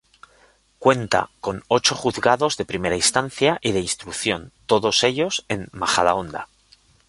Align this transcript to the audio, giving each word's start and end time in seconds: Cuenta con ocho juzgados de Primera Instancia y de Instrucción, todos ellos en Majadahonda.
Cuenta 0.79 1.29
con 1.41 1.63
ocho 1.67 1.93
juzgados 1.93 2.57
de 2.57 2.65
Primera 2.65 2.95
Instancia 2.95 3.59
y 3.61 3.71
de 3.71 3.81
Instrucción, 3.81 4.51
todos 4.65 5.03
ellos 5.03 5.45
en 5.47 5.67
Majadahonda. 5.73 6.47